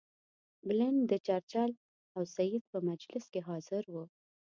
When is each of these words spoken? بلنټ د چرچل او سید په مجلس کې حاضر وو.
بلنټ 0.67 0.99
د 1.11 1.13
چرچل 1.27 1.71
او 2.15 2.21
سید 2.35 2.63
په 2.71 2.77
مجلس 2.89 3.25
کې 3.33 3.41
حاضر 3.47 3.83
وو. 3.93 4.03